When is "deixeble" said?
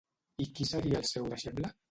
1.37-1.75